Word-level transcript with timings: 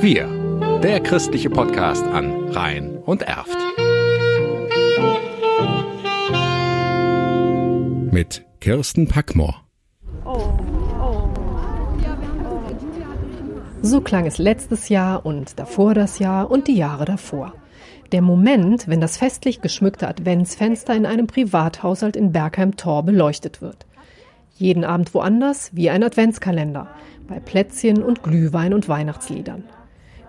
Wir, 0.00 0.28
der 0.82 1.00
christliche 1.00 1.48
Podcast 1.48 2.04
an 2.04 2.50
Rhein 2.50 2.98
und 2.98 3.22
Erft. 3.22 3.56
Mit 8.12 8.44
Kirsten 8.60 9.08
Packmore. 9.08 9.54
So 13.80 14.02
klang 14.02 14.26
es 14.26 14.36
letztes 14.36 14.90
Jahr 14.90 15.24
und 15.24 15.58
davor 15.58 15.94
das 15.94 16.18
Jahr 16.18 16.50
und 16.50 16.68
die 16.68 16.76
Jahre 16.76 17.06
davor. 17.06 17.54
Der 18.12 18.20
Moment, 18.20 18.88
wenn 18.88 19.00
das 19.00 19.16
festlich 19.16 19.62
geschmückte 19.62 20.06
Adventsfenster 20.06 20.94
in 20.94 21.06
einem 21.06 21.28
Privathaushalt 21.28 22.14
in 22.14 22.32
Bergheim-Tor 22.32 23.04
beleuchtet 23.04 23.62
wird. 23.62 23.86
Jeden 24.54 24.84
Abend 24.84 25.14
woanders, 25.14 25.70
wie 25.72 25.88
ein 25.88 26.02
Adventskalender, 26.02 26.88
bei 27.28 27.38
Plätzchen 27.38 28.02
und 28.02 28.22
Glühwein 28.22 28.74
und 28.74 28.88
Weihnachtsliedern. 28.88 29.64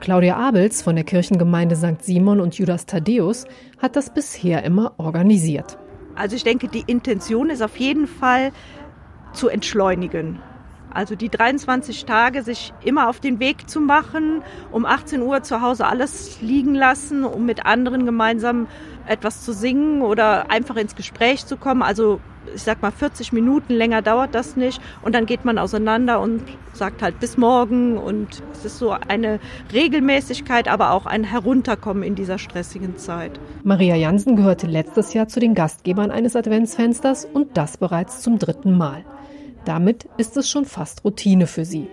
Claudia 0.00 0.36
Abels 0.36 0.82
von 0.82 0.96
der 0.96 1.04
Kirchengemeinde 1.04 1.76
St. 1.76 2.02
Simon 2.02 2.40
und 2.40 2.56
Judas 2.56 2.86
Thaddeus 2.86 3.46
hat 3.80 3.96
das 3.96 4.12
bisher 4.12 4.64
immer 4.64 4.92
organisiert. 4.98 5.78
Also 6.14 6.36
ich 6.36 6.44
denke, 6.44 6.68
die 6.68 6.84
Intention 6.86 7.50
ist 7.50 7.62
auf 7.62 7.76
jeden 7.76 8.06
Fall 8.06 8.52
zu 9.32 9.48
entschleunigen. 9.48 10.40
Also 10.92 11.14
die 11.14 11.28
23 11.28 12.04
Tage 12.06 12.42
sich 12.42 12.72
immer 12.82 13.08
auf 13.08 13.20
den 13.20 13.40
Weg 13.40 13.68
zu 13.68 13.80
machen, 13.80 14.42
um 14.72 14.86
18 14.86 15.22
Uhr 15.22 15.42
zu 15.42 15.60
Hause 15.60 15.86
alles 15.86 16.40
liegen 16.40 16.74
lassen, 16.74 17.24
um 17.24 17.44
mit 17.46 17.66
anderen 17.66 18.06
gemeinsam 18.06 18.66
etwas 19.06 19.44
zu 19.44 19.52
singen 19.52 20.02
oder 20.02 20.50
einfach 20.50 20.76
ins 20.76 20.96
Gespräch 20.96 21.46
zu 21.46 21.56
kommen. 21.56 21.82
Also 21.82 22.20
ich 22.54 22.62
sag 22.62 22.82
mal 22.82 22.90
40 22.90 23.32
Minuten 23.32 23.74
länger 23.74 24.02
dauert 24.02 24.34
das 24.34 24.56
nicht 24.56 24.80
und 25.02 25.14
dann 25.14 25.26
geht 25.26 25.44
man 25.44 25.58
auseinander 25.58 26.20
und 26.20 26.42
sagt 26.72 27.02
halt 27.02 27.20
bis 27.20 27.36
morgen 27.36 27.98
und 27.98 28.42
es 28.52 28.64
ist 28.64 28.78
so 28.78 28.90
eine 28.90 29.40
Regelmäßigkeit, 29.72 30.68
aber 30.68 30.92
auch 30.92 31.06
ein 31.06 31.24
Herunterkommen 31.24 32.02
in 32.02 32.14
dieser 32.14 32.38
stressigen 32.38 32.96
Zeit. 32.96 33.38
Maria 33.64 33.96
Jansen 33.96 34.36
gehörte 34.36 34.66
letztes 34.66 35.14
Jahr 35.14 35.28
zu 35.28 35.40
den 35.40 35.54
Gastgebern 35.54 36.10
eines 36.10 36.36
Adventsfensters 36.36 37.24
und 37.24 37.56
das 37.56 37.76
bereits 37.76 38.20
zum 38.20 38.38
dritten 38.38 38.76
Mal. 38.76 39.04
Damit 39.64 40.08
ist 40.16 40.36
es 40.36 40.48
schon 40.48 40.64
fast 40.64 41.04
Routine 41.04 41.46
für 41.46 41.64
sie. 41.64 41.88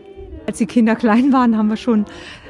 Als 0.48 0.60
die 0.60 0.68
Kinder 0.68 0.96
klein 0.96 1.34
waren, 1.34 1.58
haben 1.58 1.70
wir 1.70 1.78
schon 1.78 2.06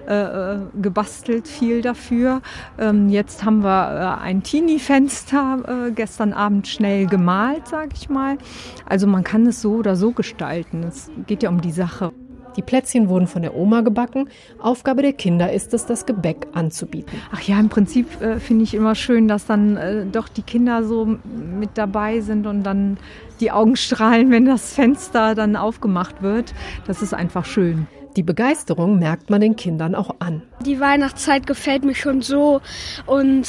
äh, 0.08 0.56
äh, 0.56 0.60
gebastelt, 0.82 1.48
viel 1.48 1.82
dafür. 1.82 2.42
Ähm, 2.78 3.10
jetzt 3.10 3.44
haben 3.44 3.64
wir 3.64 4.20
äh, 4.20 4.24
ein 4.24 4.44
Teenie-Fenster 4.44 5.88
äh, 5.88 5.92
gestern 5.92 6.34
Abend 6.34 6.68
schnell 6.68 7.08
gemalt, 7.08 7.68
sag 7.68 7.90
ich 7.94 8.10
mal. 8.10 8.38
Also 8.86 9.08
man 9.08 9.24
kann 9.24 9.46
es 9.48 9.62
so 9.62 9.76
oder 9.76 9.96
so 9.96 10.12
gestalten. 10.12 10.84
Es 10.84 11.10
geht 11.28 11.44
ja 11.44 11.50
um 11.50 11.62
die 11.62 11.72
Sache. 11.72 12.12
Die 12.56 12.62
Plätzchen 12.62 13.10
wurden 13.10 13.28
von 13.28 13.42
der 13.42 13.56
Oma 13.56 13.82
gebacken. 13.82 14.30
Aufgabe 14.60 15.02
der 15.02 15.14
Kinder 15.14 15.52
ist 15.52 15.74
es, 15.74 15.86
das 15.86 16.06
Gebäck 16.06 16.48
anzubieten. 16.54 17.20
Ach 17.32 17.42
ja, 17.42 17.60
im 17.60 17.70
Prinzip 17.70 18.22
äh, 18.22 18.40
finde 18.40 18.64
ich 18.64 18.74
immer 18.74 18.96
schön, 18.96 19.28
dass 19.28 19.46
dann 19.46 19.78
äh, 19.78 20.06
doch 20.06 20.30
die 20.30 20.42
Kinder 20.42 20.84
so 20.84 21.06
mit 21.06 21.72
dabei 21.76 22.22
sind 22.22 22.48
und 22.48 22.64
dann 22.64 22.98
die 23.40 23.52
Augen 23.52 23.76
strahlen, 23.76 24.32
wenn 24.32 24.46
das 24.46 24.74
Fenster 24.74 25.36
dann 25.36 25.56
aufgemacht 25.56 26.22
wird. 26.22 26.54
Das 26.88 27.02
ist 27.02 27.14
einfach 27.14 27.46
schön. 27.46 27.88
Die 28.16 28.24
Begeisterung 28.24 28.98
merkt 28.98 29.30
man 29.30 29.42
den 29.42 29.56
Kindern 29.56 29.94
auch 29.94 30.16
an. 30.20 30.42
Die 30.66 30.80
Weihnachtszeit 30.80 31.46
gefällt 31.46 31.84
mir 31.84 31.96
schon 31.96 32.22
so 32.22 32.62
und 33.06 33.48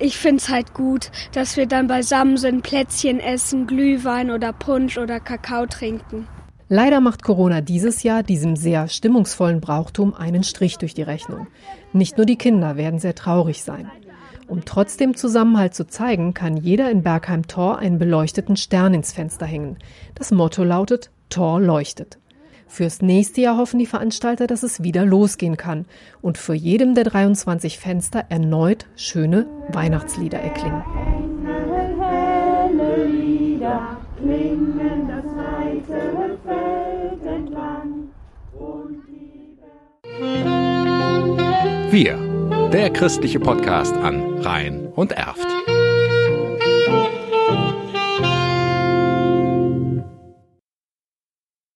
ich 0.00 0.16
finde 0.16 0.38
es 0.38 0.48
halt 0.48 0.74
gut, 0.74 1.10
dass 1.32 1.56
wir 1.56 1.66
dann 1.66 1.86
beisammen 1.86 2.36
sind, 2.36 2.62
Plätzchen 2.62 3.20
essen, 3.20 3.66
Glühwein 3.66 4.30
oder 4.30 4.52
Punsch 4.52 4.98
oder 4.98 5.20
Kakao 5.20 5.66
trinken. 5.66 6.26
Leider 6.68 7.00
macht 7.00 7.22
Corona 7.22 7.60
dieses 7.60 8.02
Jahr 8.02 8.24
diesem 8.24 8.56
sehr 8.56 8.88
stimmungsvollen 8.88 9.60
Brauchtum 9.60 10.14
einen 10.14 10.42
Strich 10.42 10.78
durch 10.78 10.94
die 10.94 11.02
Rechnung. 11.02 11.46
Nicht 11.92 12.16
nur 12.16 12.26
die 12.26 12.36
Kinder 12.36 12.76
werden 12.76 12.98
sehr 12.98 13.14
traurig 13.14 13.62
sein. 13.62 13.90
Um 14.48 14.64
trotzdem 14.64 15.16
Zusammenhalt 15.16 15.74
zu 15.74 15.86
zeigen, 15.86 16.34
kann 16.34 16.56
jeder 16.56 16.90
in 16.90 17.02
Bergheim 17.02 17.46
Tor 17.46 17.78
einen 17.78 17.98
beleuchteten 17.98 18.56
Stern 18.56 18.94
ins 18.94 19.12
Fenster 19.12 19.46
hängen. 19.46 19.76
Das 20.14 20.32
Motto 20.32 20.64
lautet 20.64 21.10
Tor 21.28 21.60
leuchtet. 21.60 22.18
Fürs 22.66 23.00
nächste 23.00 23.40
Jahr 23.40 23.56
hoffen 23.56 23.78
die 23.78 23.86
Veranstalter, 23.86 24.46
dass 24.46 24.62
es 24.62 24.82
wieder 24.82 25.04
losgehen 25.04 25.56
kann 25.56 25.86
und 26.20 26.36
für 26.36 26.54
jedem 26.54 26.94
der 26.94 27.04
23 27.04 27.78
Fenster 27.78 28.24
erneut 28.28 28.86
schöne 28.96 29.46
Weihnachtslieder 29.72 30.38
erklingen. 30.38 30.82
Wir, 41.90 42.70
der 42.72 42.90
christliche 42.90 43.40
Podcast 43.40 43.94
an 43.94 44.40
Rhein 44.40 44.88
und 44.94 45.12
Erft. 45.12 45.55